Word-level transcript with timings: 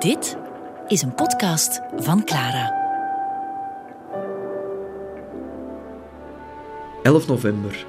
Dit 0.00 0.36
is 0.86 1.02
een 1.02 1.14
podcast 1.14 1.80
van 1.96 2.24
Clara. 2.24 2.72
11 7.02 7.26
november, 7.26 7.86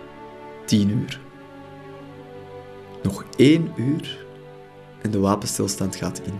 10 0.65 0.89
uur. 0.89 1.19
Nog 3.03 3.25
één 3.37 3.71
uur 3.75 4.25
en 5.01 5.11
de 5.11 5.19
wapenstilstand 5.19 5.95
gaat 5.95 6.19
in. 6.19 6.39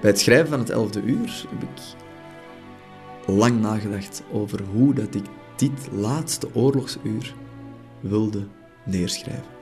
Bij 0.00 0.10
het 0.10 0.20
schrijven 0.20 0.48
van 0.48 0.58
het 0.58 0.96
11e 0.96 1.04
uur 1.04 1.46
heb 1.50 1.62
ik 1.62 1.82
lang 3.26 3.60
nagedacht 3.60 4.22
over 4.32 4.62
hoe 4.62 4.94
dat 4.94 5.14
ik 5.14 5.26
dit 5.56 5.88
laatste 5.92 6.54
oorlogsuur 6.54 7.34
wilde 8.00 8.46
neerschrijven. 8.84 9.52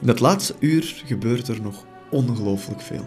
In 0.00 0.06
dat 0.06 0.20
laatste 0.20 0.54
uur 0.58 1.02
gebeurt 1.06 1.48
er 1.48 1.60
nog 1.62 1.84
ongelooflijk 2.14 2.80
veel. 2.80 3.04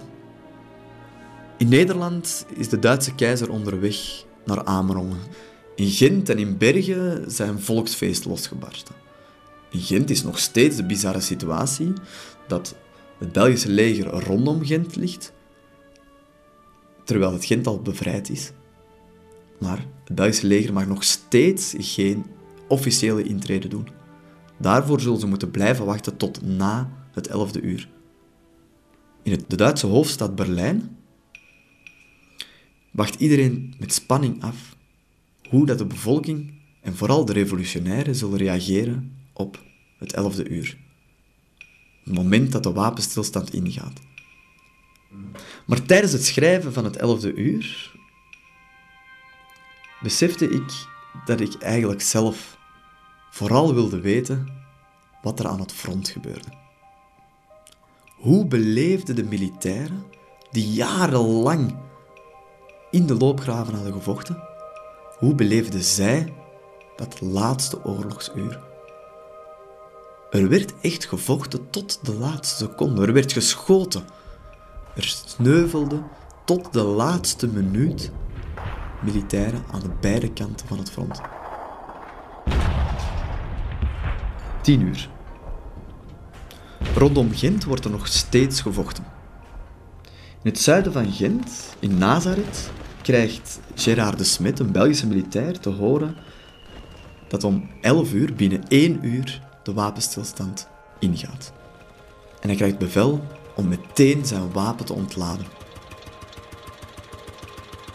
In 1.57 1.69
Nederland 1.69 2.45
is 2.55 2.69
de 2.69 2.79
Duitse 2.79 3.15
keizer 3.15 3.49
onderweg 3.49 4.25
naar 4.45 4.63
Amerongen. 4.63 5.19
In 5.75 5.89
Gent 5.89 6.29
en 6.29 6.37
in 6.37 6.57
Bergen 6.57 7.31
zijn 7.31 7.59
volksfeest 7.61 8.25
losgebarsten. 8.25 8.95
In 9.71 9.79
Gent 9.79 10.09
is 10.09 10.23
nog 10.23 10.39
steeds 10.39 10.75
de 10.75 10.85
bizarre 10.85 11.19
situatie 11.19 11.93
dat 12.47 12.75
het 13.17 13.31
Belgische 13.31 13.69
leger 13.69 14.07
rondom 14.07 14.65
Gent 14.65 14.95
ligt, 14.95 15.33
terwijl 17.03 17.33
het 17.33 17.45
Gent 17.45 17.67
al 17.67 17.81
bevrijd 17.81 18.29
is. 18.29 18.51
Maar 19.59 19.85
het 20.03 20.15
Belgische 20.15 20.47
leger 20.47 20.73
mag 20.73 20.87
nog 20.87 21.03
steeds 21.03 21.73
geen 21.77 22.25
officiële 22.67 23.23
intrede 23.23 23.67
doen. 23.67 23.87
Daarvoor 24.57 25.01
zullen 25.01 25.19
ze 25.19 25.27
moeten 25.27 25.51
blijven 25.51 25.85
wachten 25.85 26.17
tot 26.17 26.41
na 26.41 26.89
het 27.13 27.29
11e 27.29 27.61
uur. 27.61 27.89
In 29.27 29.43
de 29.47 29.55
Duitse 29.55 29.87
hoofdstad 29.87 30.35
Berlijn 30.35 30.97
wacht 32.91 33.15
iedereen 33.15 33.73
met 33.79 33.93
spanning 33.93 34.43
af 34.43 34.75
hoe 35.49 35.65
dat 35.65 35.77
de 35.77 35.85
bevolking 35.85 36.53
en 36.81 36.95
vooral 36.95 37.25
de 37.25 37.33
revolutionairen 37.33 38.15
zullen 38.15 38.37
reageren 38.37 39.17
op 39.33 39.63
het 39.97 40.15
11e 40.15 40.51
uur. 40.51 40.77
Het 42.03 42.13
moment 42.13 42.51
dat 42.51 42.63
de 42.63 42.71
wapenstilstand 42.71 43.53
ingaat. 43.53 43.99
Maar 45.65 45.85
tijdens 45.85 46.11
het 46.11 46.25
schrijven 46.25 46.73
van 46.73 46.83
het 46.83 46.97
11e 46.97 47.35
uur 47.35 47.91
besefte 50.01 50.49
ik 50.49 50.87
dat 51.25 51.39
ik 51.39 51.53
eigenlijk 51.53 52.01
zelf 52.01 52.57
vooral 53.31 53.73
wilde 53.73 53.99
weten 53.99 54.47
wat 55.21 55.39
er 55.39 55.47
aan 55.47 55.59
het 55.59 55.71
front 55.71 56.09
gebeurde. 56.09 56.65
Hoe 58.27 58.45
beleefden 58.45 59.15
de 59.15 59.23
militairen, 59.23 60.03
die 60.51 60.69
jarenlang 60.69 61.75
in 62.91 63.05
de 63.05 63.15
loopgraven 63.15 63.73
hadden 63.73 63.93
gevochten, 63.93 64.43
hoe 65.17 65.35
beleefden 65.35 65.83
zij 65.83 66.33
dat 66.95 67.21
laatste 67.21 67.85
oorlogsuur? 67.85 68.59
Er 70.29 70.49
werd 70.49 70.73
echt 70.81 71.05
gevochten 71.05 71.69
tot 71.69 72.05
de 72.05 72.13
laatste 72.13 72.63
seconde. 72.63 73.05
Er 73.05 73.13
werd 73.13 73.31
geschoten. 73.31 74.03
Er 74.95 75.03
sneuvelde 75.03 76.03
tot 76.45 76.73
de 76.73 76.83
laatste 76.83 77.47
minuut 77.47 78.11
militairen 79.03 79.63
aan 79.71 79.81
de 79.81 79.91
beide 80.01 80.33
kanten 80.33 80.67
van 80.67 80.77
het 80.77 80.91
front. 80.91 81.21
10 84.61 84.81
uur. 84.81 85.15
Rondom 86.97 87.33
Gent 87.33 87.63
wordt 87.63 87.85
er 87.85 87.91
nog 87.91 88.07
steeds 88.07 88.61
gevochten. 88.61 89.03
In 90.43 90.49
het 90.49 90.59
zuiden 90.59 90.93
van 90.93 91.11
Gent, 91.11 91.75
in 91.79 91.97
Nazareth, 91.97 92.71
krijgt 93.01 93.59
Gerard 93.75 94.17
de 94.17 94.23
Smet, 94.23 94.59
een 94.59 94.71
Belgische 94.71 95.07
militair, 95.07 95.59
te 95.59 95.69
horen 95.69 96.15
dat 97.27 97.43
om 97.43 97.69
11 97.81 98.13
uur, 98.13 98.33
binnen 98.33 98.67
1 98.67 99.05
uur, 99.05 99.41
de 99.63 99.73
wapenstilstand 99.73 100.67
ingaat. 100.99 101.53
En 102.39 102.47
hij 102.47 102.57
krijgt 102.57 102.77
bevel 102.77 103.25
om 103.55 103.67
meteen 103.67 104.25
zijn 104.25 104.51
wapen 104.51 104.85
te 104.85 104.93
ontladen. 104.93 105.45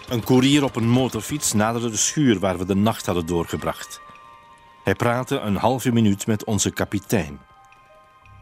Een 0.09 0.25
koerier 0.25 0.65
op 0.65 0.77
een 0.77 0.89
motorfiets 0.89 1.53
naderde 1.53 1.91
de 1.91 1.97
schuur 1.97 2.39
waar 2.39 2.59
we 2.59 2.65
de 2.65 2.75
nacht 2.75 3.07
hadden 3.07 3.27
doorgebracht. 3.27 4.01
Hij 4.85 4.95
praatte 4.95 5.39
een 5.39 5.57
halve 5.57 5.93
minuut 5.93 6.27
met 6.27 6.45
onze 6.45 6.71
kapitein. 6.71 7.51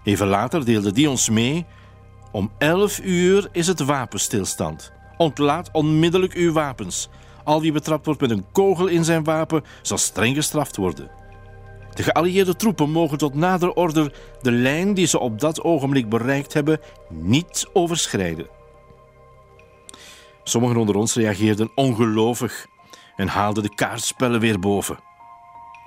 Even 0.04 0.26
later 0.26 0.64
deelde 0.64 0.92
die 0.92 1.10
ons 1.10 1.28
mee: 1.28 1.66
om 2.32 2.50
11 2.58 3.00
uur 3.02 3.48
is 3.52 3.66
het 3.66 3.80
wapenstilstand. 3.80 4.92
Ontlaat 5.16 5.68
onmiddellijk 5.72 6.32
uw 6.32 6.52
wapens. 6.52 7.08
Al 7.44 7.60
wie 7.60 7.72
betrapt 7.72 8.06
wordt 8.06 8.20
met 8.20 8.30
een 8.30 8.44
kogel 8.52 8.86
in 8.86 9.04
zijn 9.04 9.24
wapen 9.24 9.64
zal 9.82 9.98
streng 9.98 10.36
gestraft 10.36 10.76
worden. 10.76 11.10
De 11.94 12.02
geallieerde 12.02 12.56
troepen 12.56 12.90
mogen 12.90 13.18
tot 13.18 13.34
nader 13.34 13.72
order 13.72 14.12
de 14.42 14.52
lijn 14.52 14.94
die 14.94 15.06
ze 15.06 15.18
op 15.18 15.40
dat 15.40 15.62
ogenblik 15.62 16.08
bereikt 16.08 16.52
hebben 16.52 16.80
niet 17.08 17.68
overschrijden. 17.72 18.46
Sommigen 20.44 20.76
onder 20.76 20.94
ons 20.94 21.14
reageerden 21.14 21.70
ongelovig 21.74 22.66
en 23.16 23.28
haalden 23.28 23.62
de 23.62 23.74
kaartspellen 23.74 24.40
weer 24.40 24.58
boven. 24.58 24.98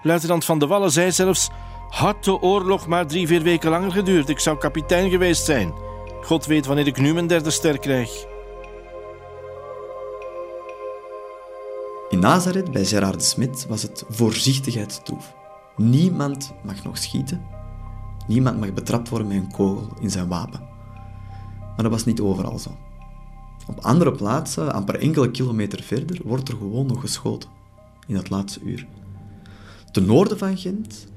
Luitenant 0.01 0.45
Van 0.45 0.59
de 0.59 0.67
Wallen 0.67 0.91
zei 0.91 1.11
zelfs: 1.11 1.49
Had 1.93 2.23
de 2.23 2.41
oorlog 2.41 2.87
maar 2.87 3.07
drie, 3.07 3.27
vier 3.27 3.41
weken 3.41 3.69
langer 3.69 3.91
geduurd, 3.91 4.29
ik 4.29 4.39
zou 4.39 4.57
kapitein 4.57 5.09
geweest 5.09 5.45
zijn. 5.45 5.73
God 6.21 6.45
weet 6.45 6.65
wanneer 6.65 6.87
ik 6.87 6.97
nu 6.97 7.13
mijn 7.13 7.27
derde 7.27 7.51
ster 7.51 7.79
krijg. 7.79 8.25
In 12.09 12.19
Nazareth, 12.19 12.71
bij 12.71 12.85
Gerard 12.85 13.19
de 13.19 13.25
Smit, 13.25 13.65
was 13.67 13.81
het 13.81 14.03
voorzichtigheidstoef. 14.09 15.33
Niemand 15.77 16.53
mag 16.63 16.83
nog 16.83 16.97
schieten. 16.97 17.41
Niemand 18.27 18.59
mag 18.59 18.73
betrapt 18.73 19.09
worden 19.09 19.27
met 19.27 19.37
een 19.37 19.51
kogel 19.51 19.97
in 19.99 20.09
zijn 20.09 20.27
wapen. 20.27 20.61
Maar 21.59 21.83
dat 21.83 21.91
was 21.91 22.05
niet 22.05 22.21
overal 22.21 22.59
zo. 22.59 22.77
Op 23.67 23.79
andere 23.79 24.11
plaatsen, 24.11 24.73
amper 24.73 24.99
enkele 24.99 25.31
kilometer 25.31 25.83
verder, 25.83 26.19
wordt 26.23 26.49
er 26.49 26.57
gewoon 26.57 26.85
nog 26.85 26.99
geschoten. 26.99 27.49
In 28.07 28.15
dat 28.15 28.29
laatste 28.29 28.59
uur. 28.61 28.87
Ten 29.91 30.05
noorden 30.05 30.37
van 30.37 30.57
Gent 30.57 31.11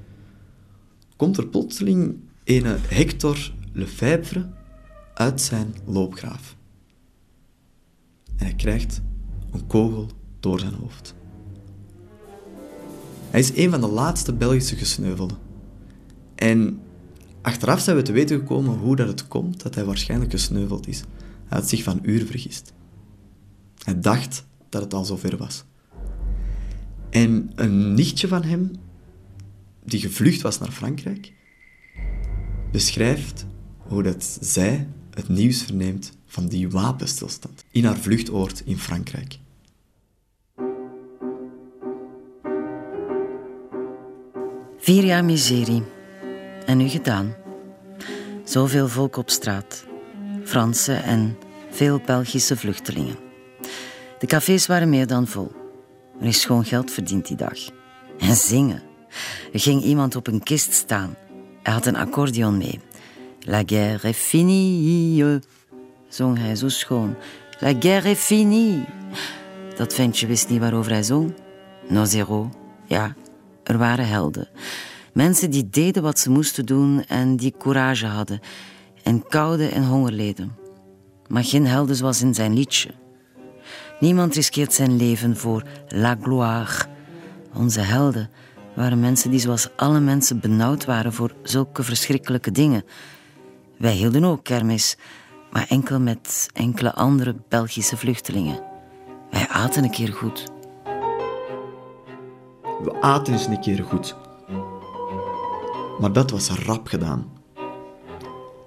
komt 1.16 1.37
er 1.37 1.47
plotseling 1.47 2.16
een 2.44 2.65
Hector 2.66 3.53
Lefebvre 3.72 4.47
uit 5.15 5.41
zijn 5.41 5.75
loopgraaf. 5.84 6.56
En 8.37 8.47
hij 8.47 8.54
krijgt 8.54 9.00
een 9.53 9.66
kogel 9.66 10.10
door 10.41 10.60
zijn 10.60 10.75
hoofd. 10.75 11.15
Hij 13.31 13.41
is 13.41 13.56
een 13.56 13.71
van 13.71 13.81
de 13.81 13.88
laatste 13.88 14.32
Belgische 14.32 14.76
gesneuvelden. 14.76 15.38
En 16.34 16.81
achteraf 17.43 17.81
zijn 17.81 17.97
we 17.97 18.03
te 18.03 18.12
weten 18.12 18.38
gekomen 18.38 18.78
hoe 18.78 18.97
dat 18.97 19.09
het 19.09 19.28
komt 19.28 19.62
dat 19.62 19.75
hij 19.75 19.84
waarschijnlijk 19.84 20.31
gesneuveld 20.31 20.88
is. 20.88 20.99
Hij 21.47 21.59
had 21.59 21.69
zich 21.69 21.82
van 21.82 21.99
uur 22.03 22.26
vergist. 22.26 22.72
Hij 23.84 24.00
dacht 24.00 24.47
dat 24.69 24.82
het 24.82 24.94
al 24.94 25.05
zover 25.05 25.37
was. 25.37 25.65
En 27.10 27.50
een 27.55 27.94
nichtje 27.94 28.28
van 28.28 28.43
hem, 28.43 28.71
die 29.87 30.01
gevlucht 30.01 30.41
was 30.41 30.59
naar 30.59 30.71
Frankrijk, 30.71 31.33
beschrijft 32.73 33.47
hoe 33.79 34.03
dat 34.03 34.39
zij 34.41 34.89
het 35.11 35.29
nieuws 35.29 35.63
verneemt 35.63 36.13
van 36.27 36.47
die 36.47 36.71
wapenstilstand 36.71 37.65
in 37.71 37.85
haar 37.85 37.97
vluchtoord 37.97 38.63
in 38.65 38.79
Frankrijk. 38.79 39.39
Vier 44.79 45.05
jaar 45.05 45.25
miserie. 45.25 45.83
En 46.67 46.77
nu 46.77 46.89
gedaan. 46.89 47.35
Zoveel 48.45 48.89
volk 48.89 49.17
op 49.17 49.31
straat. 49.31 49.85
Fransen 50.44 51.03
en 51.03 51.37
veel 51.71 52.00
Belgische 52.06 52.56
vluchtelingen. 52.56 53.17
De 54.19 54.27
cafés 54.27 54.67
waren 54.67 54.89
meer 54.89 55.06
dan 55.06 55.27
vol. 55.27 55.53
Er 56.21 56.27
is 56.27 56.41
schoon 56.41 56.65
geld 56.65 56.91
verdiend 56.91 57.27
die 57.27 57.37
dag. 57.37 57.59
En 58.19 58.37
zingen. 58.37 58.82
Ging 59.53 59.83
iemand 59.83 60.17
op 60.17 60.27
een 60.27 60.43
kist 60.43 60.73
staan. 60.73 61.17
Hij 61.63 61.73
had 61.73 61.87
een 61.87 61.97
accordeon 61.97 62.57
mee. 62.57 62.81
La 63.41 63.63
guerre 63.67 64.09
est 64.09 64.19
finie, 64.19 65.41
zong 66.09 66.39
hij 66.39 66.57
zo 66.57 66.69
schoon. 66.69 67.17
La 67.59 67.73
guerre 67.79 68.09
est 68.09 68.21
finie. 68.23 68.85
Dat 69.77 69.95
ventje 69.95 70.27
wist 70.27 70.49
niet 70.49 70.61
waarover 70.61 70.93
hij 70.93 71.03
zong. 71.03 71.35
No 71.89 72.05
zero. 72.05 72.51
Ja, 72.87 73.15
er 73.63 73.79
waren 73.79 74.09
helden. 74.09 74.49
Mensen 75.13 75.51
die 75.51 75.69
deden 75.71 76.03
wat 76.03 76.19
ze 76.19 76.31
moesten 76.31 76.67
doen 76.67 77.05
en 77.05 77.37
die 77.37 77.55
courage 77.59 78.07
hadden. 78.07 78.41
En 79.03 79.27
koude 79.29 79.69
en 79.69 79.85
honger 79.85 80.13
leden. 80.13 80.57
Maar 81.29 81.45
geen 81.45 81.67
helden 81.67 81.97
zoals 81.97 82.23
in 82.23 82.35
zijn 82.35 82.55
liedje. 82.55 82.91
Niemand 84.01 84.35
riskeert 84.35 84.73
zijn 84.73 84.97
leven 84.97 85.37
voor 85.37 85.63
la 85.89 86.17
gloire. 86.23 86.85
Onze 87.55 87.81
helden 87.81 88.31
waren 88.76 89.00
mensen 89.00 89.31
die 89.31 89.40
zoals 89.40 89.69
alle 89.76 90.00
mensen 90.00 90.40
benauwd 90.40 90.84
waren 90.84 91.12
voor 91.12 91.34
zulke 91.43 91.82
verschrikkelijke 91.82 92.50
dingen. 92.50 92.84
Wij 93.78 93.93
hielden 93.93 94.25
ook 94.25 94.44
kermis, 94.44 94.96
maar 95.50 95.67
enkel 95.69 96.00
met 96.00 96.49
enkele 96.52 96.94
andere 96.94 97.37
Belgische 97.49 97.96
vluchtelingen. 97.96 98.62
Wij 99.31 99.49
aten 99.49 99.84
een 99.84 99.90
keer 99.90 100.12
goed. 100.12 100.44
We 102.82 102.96
aten 103.00 103.32
eens 103.32 103.46
een 103.46 103.61
keer 103.61 103.84
goed. 103.84 104.17
Maar 106.00 106.12
dat 106.12 106.31
was 106.31 106.49
rap 106.49 106.87
gedaan. 106.87 107.32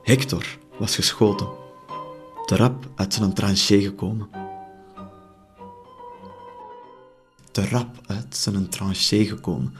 Hector 0.03 0.57
was 0.77 0.95
geschoten. 0.95 1.47
Te 2.45 2.55
rap 2.55 2.89
uit 2.95 3.13
zijn 3.13 3.33
tranché 3.33 3.81
gekomen. 3.81 4.29
Te 7.51 7.67
rap 7.67 7.95
uit 8.07 8.35
zijn 8.35 8.69
tranché 8.69 9.25
gekomen. 9.25 9.73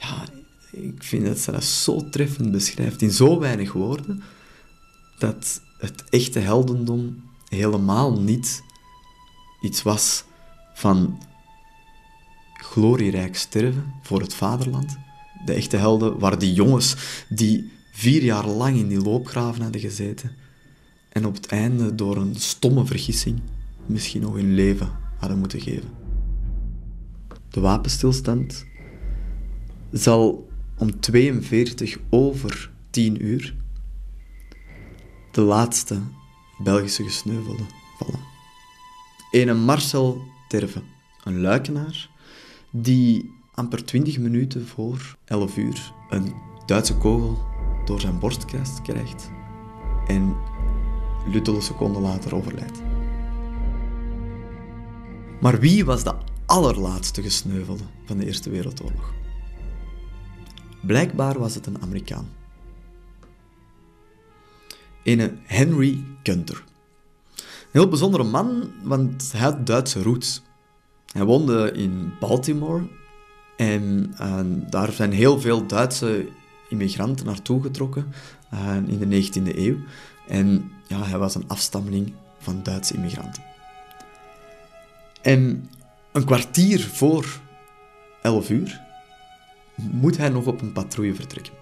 Ja, 0.00 0.24
ik 0.72 1.02
vind 1.02 1.26
dat 1.26 1.38
ze 1.38 1.50
dat 1.50 1.64
zo 1.64 2.08
treffend 2.08 2.50
beschrijft 2.50 3.02
in 3.02 3.10
zo 3.10 3.38
weinig 3.38 3.72
woorden, 3.72 4.22
dat 5.18 5.60
het 5.78 6.04
echte 6.08 6.38
heldendom 6.38 7.22
helemaal 7.48 8.20
niet 8.20 8.62
iets 9.60 9.82
was 9.82 10.24
van 10.74 11.22
glorierijk 12.52 13.36
sterven 13.36 13.94
voor 14.02 14.20
het 14.20 14.34
vaderland. 14.34 14.96
De 15.44 15.52
echte 15.52 15.76
helden 15.76 16.18
waren 16.18 16.38
die 16.38 16.52
jongens 16.52 16.96
die 17.28 17.70
vier 17.92 18.22
jaar 18.22 18.46
lang 18.46 18.76
in 18.76 18.88
die 18.88 19.02
loopgraven 19.02 19.62
hadden 19.62 19.80
gezeten 19.80 20.32
en 21.08 21.26
op 21.26 21.34
het 21.34 21.46
einde 21.46 21.94
door 21.94 22.16
een 22.16 22.34
stomme 22.34 22.86
vergissing 22.86 23.40
misschien 23.86 24.20
nog 24.20 24.34
hun 24.34 24.54
leven 24.54 24.90
hadden 25.18 25.38
moeten 25.38 25.60
geven. 25.60 25.88
De 27.50 27.60
wapenstilstand 27.60 28.66
zal 29.92 30.48
om 30.78 31.00
42 31.00 31.98
over 32.10 32.70
10 32.90 33.24
uur 33.24 33.54
de 35.30 35.40
laatste 35.40 36.00
Belgische 36.62 37.04
gesneuvelden 37.04 37.66
vallen. 37.98 38.20
Ene 39.30 39.54
Marcel 39.54 40.22
Terve, 40.48 40.82
een 41.24 41.40
luikenaar, 41.40 42.10
die 42.70 43.30
amper 43.54 43.84
20 43.84 44.18
minuten 44.18 44.66
voor 44.66 45.16
11 45.24 45.56
uur 45.56 45.92
een 46.10 46.34
Duitse 46.66 46.96
kogel 46.96 47.38
door 47.84 48.00
zijn 48.00 48.18
borstkast 48.18 48.82
krijgt 48.82 49.30
en 50.06 50.36
luttele 51.26 51.60
seconden 51.60 52.02
later 52.02 52.34
overlijdt. 52.34 52.82
Maar 55.40 55.60
wie 55.60 55.84
was 55.84 56.04
de 56.04 56.14
allerlaatste 56.46 57.22
gesneuvelde 57.22 57.84
van 58.04 58.16
de 58.16 58.26
Eerste 58.26 58.50
Wereldoorlog? 58.50 59.12
Blijkbaar 60.80 61.38
was 61.38 61.54
het 61.54 61.66
een 61.66 61.82
Amerikaan. 61.82 62.28
Een 65.04 65.38
Henry 65.42 66.04
Gunter. 66.22 66.64
Een 67.36 67.80
heel 67.80 67.88
bijzondere 67.88 68.24
man, 68.24 68.70
want 68.82 69.32
hij 69.32 69.40
had 69.40 69.66
Duitse 69.66 70.02
roots. 70.02 70.42
Hij 71.12 71.24
woonde 71.24 71.72
in 71.72 72.12
Baltimore 72.20 72.88
en 73.56 74.14
uh, 74.20 74.40
daar 74.70 74.92
zijn 74.92 75.12
heel 75.12 75.40
veel 75.40 75.66
Duitse 75.66 76.28
immigranten 76.68 77.26
naartoe 77.26 77.62
getrokken 77.62 78.12
uh, 78.54 78.76
in 78.86 78.98
de 78.98 79.24
19e 79.24 79.56
eeuw. 79.56 79.76
En 80.28 80.72
ja, 80.86 81.02
hij 81.04 81.18
was 81.18 81.34
een 81.34 81.48
afstammeling 81.48 82.12
van 82.38 82.62
Duitse 82.62 82.94
immigranten. 82.94 83.42
En 85.22 85.70
een 86.12 86.24
kwartier 86.24 86.80
voor 86.80 87.40
11 88.22 88.50
uur 88.50 88.80
moet 89.90 90.16
hij 90.16 90.28
nog 90.28 90.46
op 90.46 90.60
een 90.60 90.72
patrouille 90.72 91.14
vertrekken. 91.14 91.52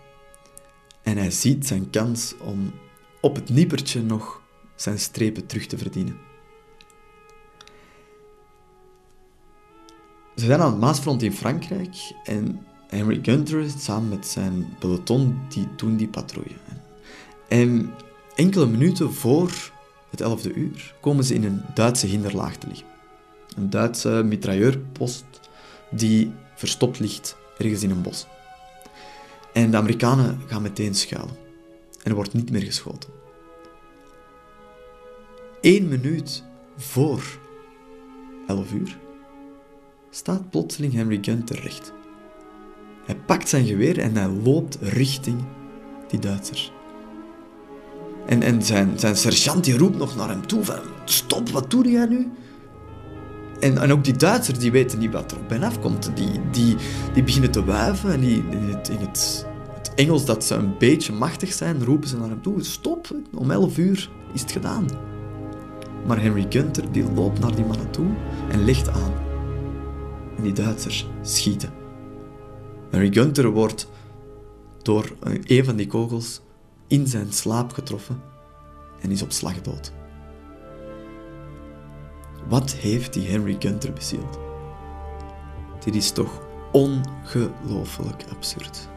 En 1.02 1.16
hij 1.16 1.30
ziet 1.30 1.66
zijn 1.66 1.90
kans 1.90 2.34
om 2.40 2.72
op 3.20 3.34
het 3.34 3.48
niepertje 3.48 4.02
nog 4.02 4.42
zijn 4.76 4.98
strepen 4.98 5.46
terug 5.46 5.66
te 5.66 5.78
verdienen. 5.78 6.16
Ze 10.36 10.44
zijn 10.44 10.60
aan 10.60 10.70
het 10.70 10.80
Maasfront 10.80 11.22
in 11.22 11.32
Frankrijk 11.32 11.96
en 12.24 12.66
Henry 12.88 13.18
Gunther 13.22 13.70
samen 13.78 14.08
met 14.08 14.26
zijn 14.26 14.76
peloton 14.78 15.38
die 15.48 15.68
doen 15.76 15.96
die 15.96 16.08
patrouille. 16.08 16.56
En 17.48 17.90
enkele 18.34 18.66
minuten 18.66 19.12
voor 19.12 19.72
het 20.10 20.22
11e 20.22 20.54
uur 20.54 20.94
komen 21.00 21.24
ze 21.24 21.34
in 21.34 21.44
een 21.44 21.62
Duitse 21.74 22.06
hinderlaag 22.06 22.56
te 22.56 22.66
liggen. 22.66 22.86
Een 23.56 23.70
Duitse 23.70 24.22
mitrailleurpost 24.24 25.24
die 25.90 26.32
verstopt 26.54 26.98
ligt 26.98 27.36
ergens 27.58 27.82
in 27.82 27.90
een 27.90 28.02
bos. 28.02 28.26
En 29.52 29.70
de 29.70 29.76
Amerikanen 29.76 30.40
gaan 30.46 30.62
meteen 30.62 30.94
schuilen. 30.94 31.36
En 32.02 32.10
er 32.10 32.14
wordt 32.14 32.34
niet 32.34 32.50
meer 32.50 32.62
geschoten. 32.62 33.10
Eén 35.60 35.88
minuut 35.88 36.42
voor 36.76 37.22
11 38.46 38.72
uur 38.72 38.98
staat 40.10 40.50
plotseling 40.50 40.92
Henry 40.92 41.18
Gunther 41.20 41.60
recht. 41.60 41.92
Hij 43.04 43.16
pakt 43.16 43.48
zijn 43.48 43.66
geweer 43.66 43.98
en 43.98 44.16
hij 44.16 44.28
loopt 44.28 44.78
richting 44.80 45.44
die 46.08 46.18
Duitsers. 46.18 46.72
En, 48.26 48.42
en 48.42 48.62
zijn, 48.62 48.98
zijn 48.98 49.16
sergeant 49.16 49.64
die 49.64 49.78
roept 49.78 49.96
nog 49.96 50.16
naar 50.16 50.28
hem 50.28 50.46
toe 50.46 50.64
van, 50.64 50.80
stop, 51.04 51.48
wat 51.48 51.70
doe 51.70 51.90
jij 51.90 52.06
nu? 52.06 52.30
En, 53.60 53.78
en 53.78 53.92
ook 53.92 54.04
die 54.04 54.16
Duitsers 54.16 54.58
die 54.58 54.72
weten 54.72 54.98
niet 54.98 55.12
wat 55.12 55.32
er 55.32 55.38
op 55.38 55.50
hen 55.50 55.62
afkomt. 55.62 56.10
Die, 56.14 56.40
die, 56.50 56.76
die 57.12 57.22
beginnen 57.22 57.50
te 57.50 57.64
wuiven 57.64 58.12
en 58.12 58.22
in, 58.22 58.44
het, 58.50 58.88
in 58.88 58.98
het, 58.98 59.46
Engels 59.98 60.24
dat 60.24 60.44
ze 60.44 60.54
een 60.54 60.78
beetje 60.78 61.12
machtig 61.12 61.52
zijn, 61.52 61.84
roepen 61.84 62.08
ze 62.08 62.16
naar 62.16 62.28
hem 62.28 62.42
toe, 62.42 62.64
stop, 62.64 63.08
om 63.34 63.50
11 63.50 63.78
uur 63.78 64.10
is 64.32 64.40
het 64.40 64.52
gedaan. 64.52 64.86
Maar 66.06 66.20
Henry 66.20 66.46
Gunther 66.48 66.92
die 66.92 67.12
loopt 67.12 67.40
naar 67.40 67.54
die 67.54 67.64
mannen 67.64 67.90
toe 67.90 68.06
en 68.50 68.64
legt 68.64 68.88
aan. 68.88 69.12
En 70.36 70.42
die 70.42 70.52
Duitsers 70.52 71.08
schieten. 71.22 71.70
Henry 72.90 73.12
Gunther 73.12 73.50
wordt 73.50 73.88
door 74.82 75.12
een 75.44 75.64
van 75.64 75.76
die 75.76 75.86
kogels 75.86 76.40
in 76.86 77.06
zijn 77.06 77.32
slaap 77.32 77.72
getroffen 77.72 78.20
en 79.00 79.10
is 79.10 79.22
op 79.22 79.32
slag 79.32 79.60
dood. 79.60 79.92
Wat 82.46 82.72
heeft 82.72 83.12
die 83.12 83.28
Henry 83.28 83.56
Gunther 83.58 83.92
bezield? 83.92 84.38
Dit 85.84 85.94
is 85.94 86.10
toch 86.10 86.46
ongelooflijk 86.72 88.24
absurd. 88.30 88.88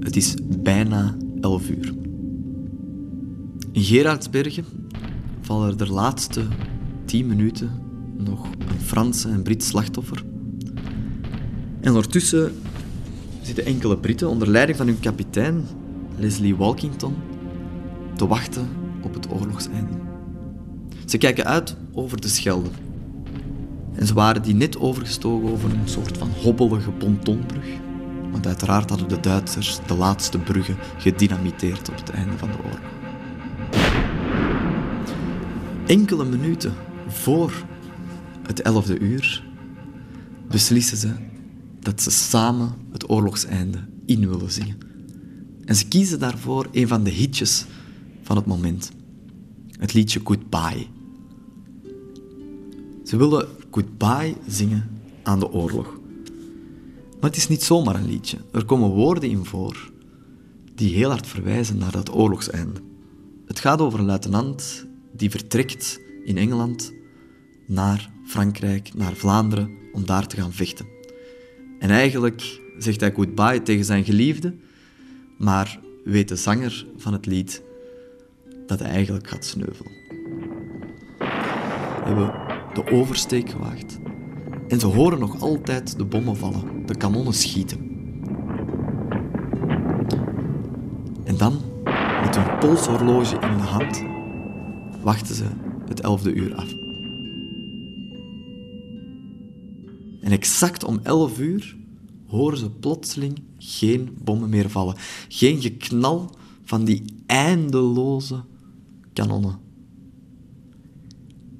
Het 0.00 0.16
is 0.16 0.34
bijna 0.62 1.16
11 1.40 1.68
uur. 1.68 1.94
In 3.72 3.82
Gerardsbergen 3.82 4.64
vallen 5.40 5.68
er 5.68 5.76
de 5.76 5.92
laatste 5.92 6.46
10 7.04 7.26
minuten 7.26 7.89
nog 8.22 8.44
een 8.44 8.80
Franse 8.80 9.28
en 9.28 9.42
Brits 9.42 9.66
slachtoffer. 9.66 10.24
En 11.80 11.88
ondertussen 11.88 12.52
zitten 13.42 13.64
enkele 13.64 13.98
Britten 13.98 14.28
onder 14.28 14.48
leiding 14.48 14.78
van 14.78 14.86
hun 14.86 15.00
kapitein 15.00 15.64
Leslie 16.16 16.56
Walkington 16.56 17.14
te 18.16 18.26
wachten 18.26 18.68
op 19.02 19.14
het 19.14 19.30
oorlogseinde. 19.30 19.92
Ze 21.06 21.18
kijken 21.18 21.44
uit 21.44 21.76
over 21.92 22.20
de 22.20 22.28
Schelde. 22.28 22.68
En 23.94 24.06
ze 24.06 24.14
waren 24.14 24.42
die 24.42 24.54
net 24.54 24.78
overgestoken 24.78 25.50
over 25.50 25.70
een 25.70 25.88
soort 25.88 26.18
van 26.18 26.30
hobbelige 26.42 26.90
pontonbrug. 26.90 27.66
Want 28.30 28.46
uiteraard 28.46 28.90
hadden 28.90 29.08
de 29.08 29.20
Duitsers 29.20 29.80
de 29.86 29.94
laatste 29.94 30.38
bruggen 30.38 30.76
gedynamiteerd 30.98 31.88
op 31.88 31.96
het 31.96 32.10
einde 32.10 32.38
van 32.38 32.48
de 32.48 32.56
oorlog. 32.64 32.98
Enkele 35.86 36.24
minuten 36.24 36.72
voor 37.06 37.52
het 38.50 38.62
elfde 38.62 38.98
uur 38.98 39.44
beslissen 40.48 40.96
ze 40.96 41.12
dat 41.80 42.02
ze 42.02 42.10
samen 42.10 42.72
het 42.92 43.10
oorlogseinde 43.10 43.78
in 44.06 44.28
willen 44.28 44.52
zingen. 44.52 44.78
En 45.64 45.76
ze 45.76 45.88
kiezen 45.88 46.18
daarvoor 46.18 46.68
een 46.72 46.88
van 46.88 47.04
de 47.04 47.10
hitjes 47.10 47.64
van 48.22 48.36
het 48.36 48.46
moment. 48.46 48.90
Het 49.78 49.92
liedje 49.92 50.20
Goodbye. 50.24 50.86
Ze 53.04 53.16
willen 53.16 53.48
Goodbye 53.70 54.34
zingen 54.46 54.88
aan 55.22 55.38
de 55.38 55.52
oorlog. 55.52 55.98
Maar 57.20 57.30
het 57.30 57.36
is 57.36 57.48
niet 57.48 57.62
zomaar 57.62 57.94
een 57.94 58.06
liedje. 58.06 58.38
Er 58.52 58.64
komen 58.64 58.88
woorden 58.88 59.30
in 59.30 59.44
voor 59.44 59.90
die 60.74 60.94
heel 60.94 61.10
hard 61.10 61.26
verwijzen 61.26 61.78
naar 61.78 61.92
dat 61.92 62.14
oorlogseinde. 62.14 62.80
Het 63.46 63.60
gaat 63.60 63.80
over 63.80 63.98
een 63.98 64.06
luitenant 64.06 64.86
die 65.12 65.30
vertrekt 65.30 66.00
in 66.24 66.36
Engeland 66.36 66.92
naar 67.66 68.10
Frankrijk, 68.30 68.94
naar 68.94 69.14
Vlaanderen, 69.14 69.70
om 69.92 70.06
daar 70.06 70.26
te 70.26 70.36
gaan 70.36 70.52
vechten. 70.52 70.86
En 71.78 71.90
eigenlijk 71.90 72.60
zegt 72.78 73.00
hij 73.00 73.12
goodbye 73.12 73.62
tegen 73.62 73.84
zijn 73.84 74.04
geliefde, 74.04 74.54
maar 75.38 75.80
weet 76.04 76.28
de 76.28 76.36
zanger 76.36 76.86
van 76.96 77.12
het 77.12 77.26
lied 77.26 77.62
dat 78.66 78.78
hij 78.78 78.90
eigenlijk 78.90 79.28
gaat 79.28 79.44
sneuvelen. 79.44 79.92
hebben 82.04 82.32
de 82.74 82.90
oversteek 82.90 83.50
gewaagd. 83.50 83.98
En 84.68 84.80
ze 84.80 84.86
horen 84.86 85.18
nog 85.18 85.40
altijd 85.40 85.96
de 85.96 86.04
bommen 86.04 86.36
vallen, 86.36 86.86
de 86.86 86.96
kanonnen 86.96 87.34
schieten. 87.34 87.78
En 91.24 91.36
dan, 91.36 91.60
met 92.24 92.36
hun 92.36 92.58
polshorloge 92.58 93.34
in 93.34 93.56
de 93.56 93.62
hand, 93.62 94.02
wachten 95.02 95.34
ze 95.34 95.44
het 95.88 96.00
elfde 96.00 96.32
uur 96.32 96.54
af. 96.54 96.89
En 100.30 100.36
exact 100.36 100.84
om 100.84 101.00
elf 101.02 101.38
uur 101.38 101.76
horen 102.26 102.58
ze 102.58 102.70
plotseling 102.70 103.42
geen 103.58 104.16
bommen 104.24 104.48
meer 104.48 104.70
vallen. 104.70 104.94
Geen 105.28 105.60
geknal 105.60 106.36
van 106.64 106.84
die 106.84 107.04
eindeloze 107.26 108.44
kanonnen. 109.12 109.58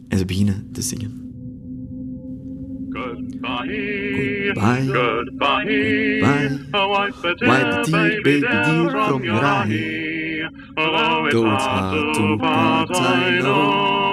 En 0.08 0.18
ze 0.18 0.24
beginnen 0.24 0.68
te 0.72 0.82
zingen. 0.82 1.32
Goodbye, 2.90 4.52
Goodbye, 4.54 4.86
goodbye, 4.86 6.58
wipe 6.70 7.20
the 7.22 7.90
tear, 7.90 8.22
baby 8.22 8.40
dear, 8.40 9.04
from 9.04 9.24
your 9.24 9.44
eye. 9.44 10.48
Though 11.30 11.52
it's 11.52 11.64
hard 11.64 12.14
to 12.14 12.36
part, 12.38 12.90
I 12.96 13.38
I 13.38 13.40
know 13.40 14.09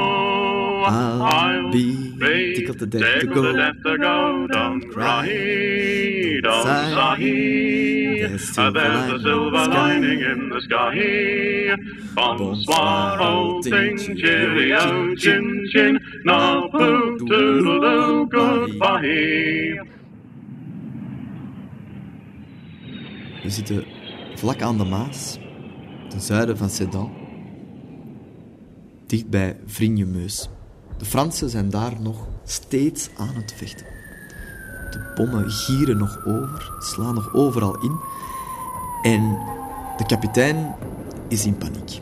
I'll 0.90 1.72
be 1.72 2.16
tickled 2.56 2.80
to 2.80 2.86
death 2.86 3.02
to 3.02 3.20
tickled 3.20 3.36
go. 3.36 3.52
to 3.52 3.58
death 3.58 3.76
to 3.84 3.98
go. 3.98 4.48
Don't 4.48 4.82
cry, 4.94 6.40
don't 6.44 6.64
sigh. 6.64 6.94
sigh. 6.94 7.18
There's 7.20 8.54
silver 8.54 8.72
There's 8.72 9.24
a 9.24 9.24
lining 9.24 9.24
in 9.24 9.24
silver 9.24 9.52
the 9.52 9.66
sky. 9.66 9.74
lining 9.74 10.22
in 10.22 10.50
the 10.50 10.62
sky. 10.62 11.76
Bonsoir, 12.16 13.22
old 13.22 13.64
thing, 13.64 13.98
ting, 13.98 14.18
cheerio, 14.18 14.80
chin, 15.16 15.16
chin, 15.18 15.68
chin. 15.72 16.00
Now, 16.26 16.68
boo, 16.70 17.18
doodle-doo, 17.20 18.28
goodbye. 18.30 19.82
We 23.44 23.50
zitten 23.50 23.86
vlak 24.36 24.62
aan 24.62 24.78
de 24.78 24.84
Maas, 24.86 25.40
ten 26.10 26.22
zuiden 26.22 26.58
van 26.58 26.70
Sedan, 26.70 27.12
dicht 29.08 29.30
bij. 29.30 29.56
De 30.98 31.06
Fransen 31.06 31.50
zijn 31.50 31.70
daar 31.70 32.02
nog 32.02 32.28
steeds 32.46 33.10
aan 33.18 33.36
het 33.36 33.54
vechten. 33.54 33.86
De 34.92 35.12
bommen 35.16 35.52
gieren 35.52 35.98
nog 35.98 36.26
over, 36.26 36.72
slaan 36.80 37.14
nog 37.14 37.34
overal 37.34 37.82
in. 37.82 38.00
En 39.02 39.40
de 39.98 40.06
kapitein 40.06 40.76
is 41.28 41.46
in 41.46 41.58
paniek. 41.58 42.02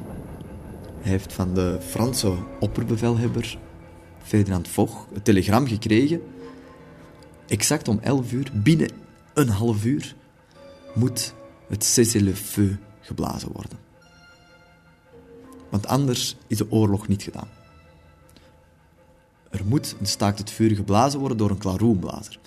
Hij 1.01 1.11
heeft 1.11 1.33
van 1.33 1.53
de 1.53 1.77
Franse 1.89 2.33
opperbevelhebber 2.59 3.57
Ferdinand 4.23 4.67
Foch 4.67 5.07
het 5.13 5.25
telegram 5.25 5.67
gekregen. 5.67 6.21
Exact 7.47 7.87
om 7.87 7.99
11 7.99 8.31
uur, 8.31 8.51
binnen 8.53 8.89
een 9.33 9.49
half 9.49 9.85
uur, 9.85 10.15
moet 10.93 11.33
het 11.67 11.83
cessez-le-feu 11.83 12.75
geblazen 13.01 13.51
worden. 13.51 13.79
Want 15.69 15.87
anders 15.87 16.35
is 16.47 16.57
de 16.57 16.71
oorlog 16.71 17.07
niet 17.07 17.23
gedaan. 17.23 17.47
Er 19.55 19.65
moet 19.65 19.95
een 19.99 20.05
staakt 20.05 20.39
het 20.39 20.51
vuur 20.51 20.75
geblazen 20.75 21.19
worden 21.19 21.37
door 21.37 21.49
een 21.49 21.57
klaroenblazer. 21.57 22.39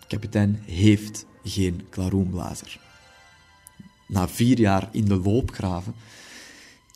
De 0.00 0.06
kapitein 0.06 0.62
heeft 0.66 1.26
geen 1.44 1.86
klaroenblazer. 1.88 2.80
Na 4.06 4.28
vier 4.28 4.58
jaar 4.58 4.88
in 4.92 5.04
de 5.04 5.16
loopgraven 5.16 5.94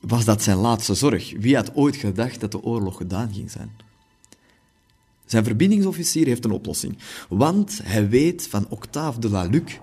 was 0.01 0.25
dat 0.25 0.43
zijn 0.43 0.57
laatste 0.57 0.95
zorg. 0.95 1.33
Wie 1.39 1.57
had 1.57 1.75
ooit 1.75 1.97
gedacht 1.97 2.41
dat 2.41 2.53
de 2.53 2.63
oorlog 2.63 2.97
gedaan 2.97 3.33
ging 3.33 3.51
zijn? 3.51 3.71
Zijn 5.25 5.45
verbindingsofficier 5.45 6.27
heeft 6.27 6.45
een 6.45 6.51
oplossing. 6.51 6.99
Want 7.29 7.81
hij 7.83 8.09
weet 8.09 8.49
van 8.49 8.67
Octave 8.69 9.21
de 9.21 9.31
la 9.31 9.45
Luc, 9.45 9.79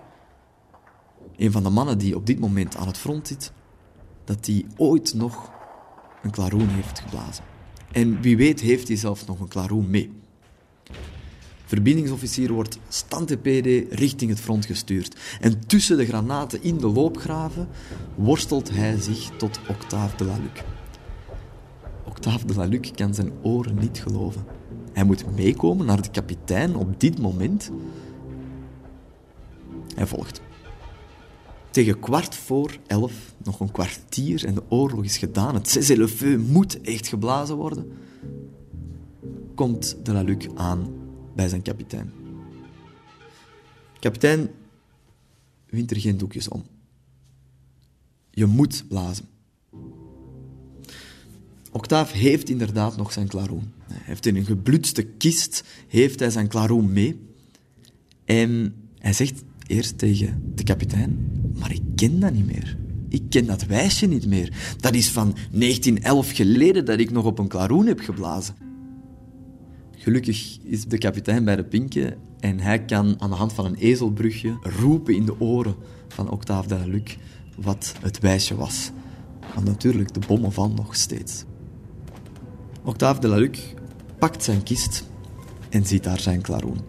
een 1.38 1.51
van 1.51 1.63
de 1.63 1.70
mannen 1.70 1.98
die 1.98 2.15
op 2.15 2.25
dit 2.25 2.39
moment 2.39 2.75
aan 2.75 2.88
het 2.88 2.98
front 2.98 3.27
zit, 3.27 3.51
dat 4.24 4.46
hij 4.46 4.65
ooit 4.77 5.13
nog 5.13 5.51
een 6.24 6.31
klaroen 6.31 6.70
heeft 6.70 7.00
geblazen. 7.00 7.50
En 7.92 8.22
wie 8.22 8.38
weet 8.38 8.60
heeft 8.60 8.88
hij 8.88 8.98
zelfs 8.98 9.26
nog 9.26 9.40
een 9.40 9.48
klaroen 9.48 9.90
mee. 9.90 10.12
Verbindingsofficier 11.66 12.52
wordt 12.52 12.80
stand-PD 12.88 13.68
richting 13.90 14.30
het 14.30 14.40
front 14.40 14.66
gestuurd. 14.66 15.20
En 15.40 15.68
tussen 15.68 15.98
de 15.98 16.06
granaten 16.06 16.64
in 16.64 16.78
de 16.78 16.88
loopgraven 16.88 17.68
worstelt 18.16 18.70
hij 18.70 19.02
zich 19.02 19.30
tot 19.38 19.60
Octave 19.68 20.18
de 20.18 20.24
la 20.24 20.38
Luc. 20.38 20.64
Octave 22.06 22.46
de 22.46 22.56
la 22.56 22.66
Luc 22.66 22.92
kan 22.92 23.14
zijn 23.14 23.32
oren 23.42 23.76
niet 23.76 24.00
geloven. 24.00 24.46
Hij 24.94 25.04
moet 25.04 25.36
meekomen 25.36 25.86
naar 25.86 26.02
de 26.02 26.12
kapitein 26.12 26.76
op 26.76 27.00
dit 27.00 27.20
moment. 27.20 27.72
Hij 29.96 30.08
volgt. 30.08 30.42
Tegen 31.72 32.00
kwart 32.00 32.36
voor 32.36 32.78
elf, 32.88 33.34
nog 33.44 33.60
een 33.60 33.72
kwartier 33.72 34.46
en 34.46 34.54
de 34.54 34.63
oorlog 34.70 35.04
is 35.04 35.18
gedaan. 35.18 35.54
Het 35.54 35.70
cessez-le-feu 35.70 36.38
moet 36.38 36.82
echt 36.82 37.08
geblazen 37.08 37.56
worden. 37.56 37.92
Komt 39.56 39.96
de 40.04 40.13
la 40.13 40.22
Luc 40.22 40.48
aan 40.56 40.94
bij 41.36 41.50
zijn 41.50 41.62
kapitein. 41.62 42.12
Kapitein 44.00 44.50
wint 45.70 45.92
er 45.92 46.00
geen 46.00 46.18
doekjes 46.18 46.48
om. 46.48 46.66
Je 48.30 48.46
moet 48.46 48.86
blazen. 48.88 49.25
Octave 51.72 52.18
heeft 52.18 52.50
inderdaad 52.50 52.98
nog 52.98 53.12
zijn 53.12 53.28
klaroen. 53.28 53.74
Hij 53.84 54.01
heeft 54.04 54.25
in 54.25 54.36
een 54.36 54.46
geblutste 54.46 55.04
kist 55.04 55.63
heeft 55.88 56.20
hij 56.20 56.30
zijn 56.30 56.48
klaroen 56.48 56.94
mee. 56.94 57.28
En 58.25 58.75
hij 58.98 59.13
zegt 59.13 59.44
eerst 59.72 59.98
tegen 59.98 60.51
de 60.56 60.63
kapitein, 60.63 61.32
maar 61.60 61.72
ik 61.72 61.82
ken 61.96 62.20
dat 62.20 62.34
niet 62.34 62.46
meer. 62.46 62.78
Ik 63.10 63.24
ken 63.30 63.46
dat 63.46 63.66
wijsje 63.66 64.06
niet 64.06 64.25
meer. 64.28 64.75
Dat 64.80 64.94
is 64.94 65.10
van 65.10 65.36
1911 65.51 66.32
geleden 66.32 66.86
dat 66.86 67.00
ik 67.00 67.12
nog 67.12 67.25
op 67.25 67.40
een 67.40 67.48
klaroen 67.48 67.86
heb 67.86 68.00
geblazen. 68.00 68.56
Gelukkig 69.92 70.58
is 70.63 70.86
de 70.86 70.98
kapitein 70.98 71.44
bij 71.44 71.56
de 71.56 71.63
pinken 71.63 72.18
en 72.40 72.60
hij 72.60 72.86
kan 72.86 73.22
aan 73.22 73.30
de 73.30 73.36
hand 73.36 73.54
van 73.54 73.66
een 73.66 73.75
ezelbrugje 73.75 74.58
roepen 74.80 75.16
in 75.16 75.25
de 75.25 75.40
oren 75.40 75.75
van 76.08 76.30
Octave 76.30 76.68
de 76.68 76.88
Luc 76.88 77.18
wat 77.58 77.94
het 78.01 78.20
wijsje 78.20 78.56
was. 78.56 78.92
Want 79.54 79.66
natuurlijk, 79.66 80.13
de 80.13 80.20
bommen 80.28 80.51
vallen 80.51 80.75
nog 80.75 80.96
steeds. 80.96 81.44
Octave 82.84 83.20
de 83.20 83.30
Luc 83.30 83.60
pakt 84.20 84.44
zijn 84.44 84.63
kist 84.63 85.10
en 85.70 85.86
ziet 85.86 86.04
daar 86.04 86.20
zijn 86.20 86.42
klaroen. 86.42 86.80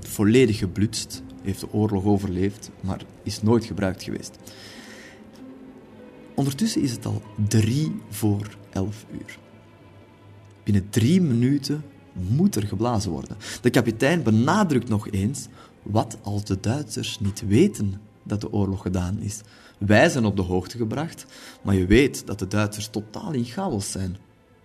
Volledig 0.00 0.58
geblutst, 0.58 1.22
heeft 1.46 1.60
de 1.60 1.72
oorlog 1.72 2.04
overleefd, 2.04 2.70
maar 2.80 3.00
is 3.22 3.42
nooit 3.42 3.64
gebruikt 3.64 4.02
geweest. 4.02 4.38
Ondertussen 6.34 6.82
is 6.82 6.90
het 6.90 7.06
al 7.06 7.22
drie 7.48 8.00
voor 8.08 8.56
elf 8.72 9.06
uur. 9.12 9.38
Binnen 10.64 10.90
drie 10.90 11.20
minuten 11.20 11.84
moet 12.12 12.56
er 12.56 12.66
geblazen 12.66 13.10
worden. 13.10 13.36
De 13.60 13.70
kapitein 13.70 14.22
benadrukt 14.22 14.88
nog 14.88 15.10
eens 15.10 15.46
wat 15.82 16.18
als 16.22 16.44
de 16.44 16.60
Duitsers 16.60 17.20
niet 17.20 17.46
weten 17.46 18.00
dat 18.22 18.40
de 18.40 18.52
oorlog 18.52 18.82
gedaan 18.82 19.18
is. 19.18 19.40
Wij 19.78 20.08
zijn 20.08 20.24
op 20.24 20.36
de 20.36 20.42
hoogte 20.42 20.76
gebracht, 20.76 21.26
maar 21.62 21.74
je 21.74 21.86
weet 21.86 22.26
dat 22.26 22.38
de 22.38 22.48
Duitsers 22.48 22.88
totaal 22.88 23.32
in 23.32 23.44
chaos 23.44 23.90
zijn. 23.90 24.16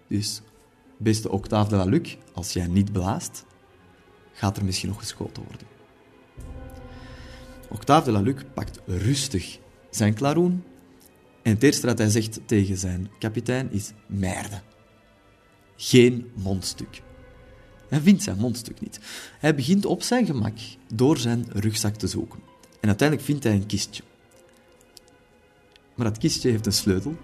Dus, 0.08 0.42
beste 0.98 1.32
Octave 1.32 1.70
de 1.70 1.76
la 1.76 1.86
Luc, 1.86 2.18
als 2.34 2.54
jij 2.54 2.68
niet 2.68 2.92
blaast, 2.92 3.46
gaat 4.34 4.58
er 4.58 4.66
misschien 4.66 4.90
nog 4.90 5.00
geschoten 5.00 5.44
worden. 5.44 5.71
Octave 7.72 8.06
de 8.06 8.12
la 8.12 8.22
Luc 8.22 8.42
pakt 8.54 8.80
rustig 8.86 9.60
zijn 9.90 10.14
klaroen 10.14 10.64
en 11.42 11.54
het 11.54 11.64
eerste 11.64 11.86
dat 11.86 11.98
hij 11.98 12.10
zegt 12.10 12.40
tegen 12.46 12.78
zijn 12.78 13.10
kapitein 13.20 13.72
is 13.72 13.92
merde. 14.06 14.62
Geen 15.76 16.32
mondstuk. 16.34 17.02
Hij 17.90 18.00
vindt 18.00 18.24
zijn 18.24 18.38
mondstuk 18.38 18.82
niet. 18.82 19.00
Hij 19.40 19.56
begint 19.56 19.86
op 19.86 20.04
zijn 20.04 20.26
gemak 20.26 20.58
door 20.94 21.18
zijn 21.18 21.46
rugzak 21.50 21.96
te 21.96 22.08
zoeken. 22.08 22.40
En 22.80 22.88
uiteindelijk 22.88 23.28
vindt 23.28 23.44
hij 23.44 23.54
een 23.54 23.66
kistje. 23.66 24.04
Maar 25.96 26.06
dat 26.06 26.18
kistje 26.18 26.50
heeft 26.50 26.66
een 26.66 26.74
sleutel. 26.74 27.18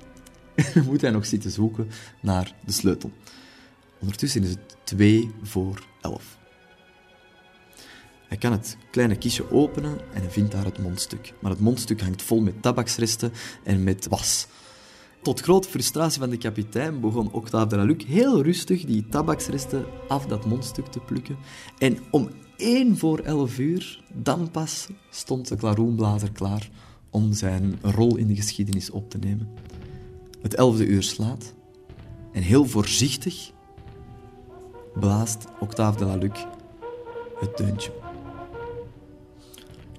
En 0.56 0.84
moet 0.88 1.02
hij 1.02 1.12
nog 1.12 1.26
zitten 1.26 1.52
zoeken 1.52 1.90
naar 2.22 2.54
de 2.66 2.72
sleutel. 2.72 3.12
Ondertussen 4.00 4.44
is 4.44 4.50
het 4.50 4.78
twee 4.84 5.32
voor 5.42 5.86
elf. 6.02 6.37
Hij 8.28 8.38
kan 8.38 8.52
het 8.52 8.78
kleine 8.92 9.18
kistje 9.18 9.52
openen 9.52 10.00
en 10.14 10.22
hij 10.22 10.32
vindt 10.32 10.52
daar 10.52 10.66
het 10.66 10.80
mondstuk. 10.80 11.34
Maar 11.40 11.52
het 11.52 11.60
mondstuk 11.60 12.02
hangt 12.02 12.22
vol 12.22 12.42
met 12.42 12.62
tabaksresten 12.62 13.32
en 13.64 13.84
met 13.84 14.08
was. 14.08 14.48
Tot 15.22 15.42
grote 15.42 15.70
frustratie 15.70 16.20
van 16.20 16.30
de 16.30 16.38
kapitein 16.38 17.00
begon 17.00 17.32
Octave 17.32 17.68
de 17.68 17.76
la 17.76 17.84
Luc 17.84 18.06
heel 18.06 18.44
rustig 18.44 18.86
die 18.86 19.08
tabaksresten 19.10 19.86
af 20.08 20.26
dat 20.26 20.46
mondstuk 20.46 20.86
te 20.86 21.00
plukken. 21.00 21.38
En 21.78 21.98
om 22.12 22.30
één 22.58 22.98
voor 22.98 23.20
elf 23.20 23.60
uur, 23.60 24.04
dan 24.14 24.52
pas, 24.52 24.88
stond 25.10 25.48
de 25.48 25.56
klaroenblazer 25.56 26.32
klaar 26.32 26.70
om 27.10 27.34
zijn 27.34 27.80
rol 27.82 28.18
in 28.18 28.28
de 28.28 28.36
geschiedenis 28.36 28.90
op 28.90 29.10
te 29.10 29.18
nemen. 29.18 29.50
Het 30.42 30.56
elfde 30.56 30.86
uur 30.86 31.04
slaat 31.04 31.54
en 32.32 32.42
heel 32.42 32.66
voorzichtig 32.66 33.52
blaast 34.94 35.46
Octave 35.60 35.98
de 35.98 36.06
la 36.06 36.16
Luc 36.16 36.46
het 37.40 37.58
deuntje. 37.58 38.07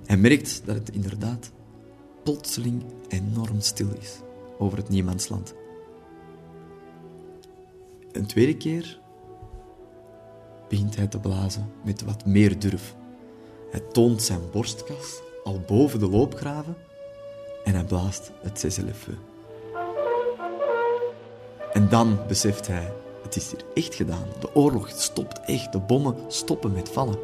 Hij 0.09 0.17
merkt 0.17 0.62
dat 0.65 0.75
het 0.75 0.91
inderdaad 0.91 1.50
plotseling 2.23 2.83
enorm 3.09 3.61
stil 3.61 3.88
is 4.00 4.19
over 4.59 4.79
het 4.79 4.88
niemandsland. 4.88 5.55
Een 8.12 8.27
tweede 8.27 8.57
keer 8.57 9.00
begint 10.69 10.97
hij 10.97 11.07
te 11.07 11.19
blazen 11.19 11.71
met 11.85 12.03
wat 12.03 12.27
meer 12.27 12.59
durf. 12.59 12.95
Hij 13.71 13.81
toont 13.81 14.23
zijn 14.23 14.41
borstkas 14.53 15.21
al 15.45 15.61
boven 15.67 15.99
de 15.99 16.09
loopgraven 16.09 16.77
en 17.65 17.75
hij 17.75 17.85
blaast 17.85 18.31
het 18.43 18.59
cessez 18.59 18.85
En 21.73 21.88
dan 21.88 22.19
beseft 22.29 22.67
hij, 22.67 22.93
het 23.23 23.37
is 23.37 23.50
hier 23.50 23.65
echt 23.75 23.95
gedaan. 23.95 24.27
De 24.41 24.55
oorlog 24.55 24.91
stopt 24.91 25.41
echt, 25.41 25.73
de 25.73 25.79
bommen 25.79 26.17
stoppen 26.29 26.73
met 26.73 26.88
vallen. 26.88 27.19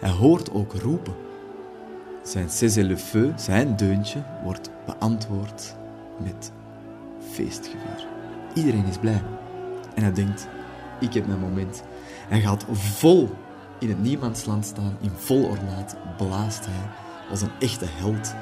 Hij 0.00 0.10
hoort 0.10 0.52
ook 0.52 0.72
roepen. 0.72 1.26
Zijn 2.28 2.50
cessez-le-feu, 2.50 3.32
zijn 3.36 3.76
deuntje, 3.76 4.22
wordt 4.42 4.70
beantwoord 4.86 5.76
met 6.22 6.52
feestgevier. 7.30 8.06
Iedereen 8.54 8.84
is 8.84 8.98
blij. 8.98 9.22
En 9.94 10.02
hij 10.02 10.12
denkt, 10.12 10.48
ik 11.00 11.14
heb 11.14 11.26
mijn 11.26 11.40
moment. 11.40 11.82
Hij 12.28 12.40
gaat 12.40 12.64
vol 12.72 13.30
in 13.78 13.88
het 13.88 14.02
niemandsland 14.02 14.64
staan, 14.64 14.96
in 15.00 15.10
vol 15.14 15.44
ornaat, 15.44 15.96
blaast 16.16 16.66
hij 16.66 16.90
als 17.30 17.42
een 17.42 17.58
echte 17.58 17.86
held 17.88 18.34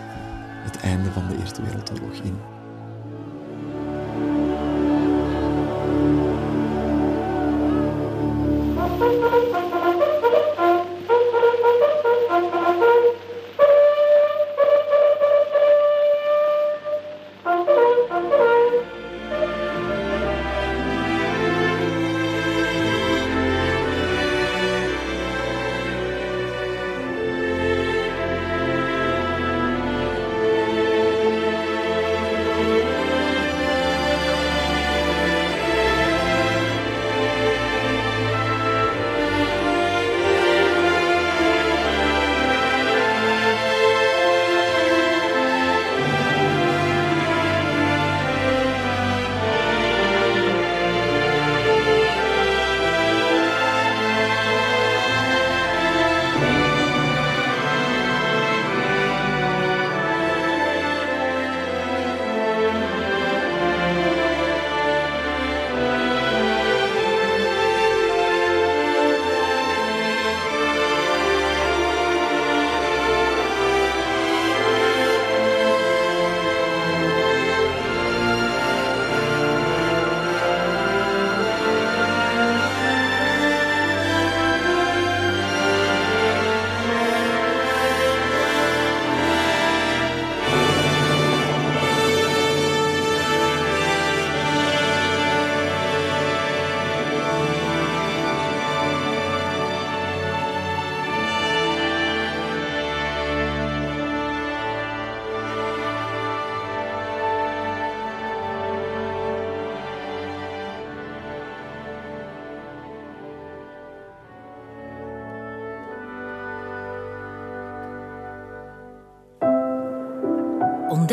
het 0.64 0.76
einde 0.76 1.12
van 1.12 1.28
de 1.28 1.38
Eerste 1.38 1.62
Wereldoorlog 1.62 2.14
in. 2.22 2.55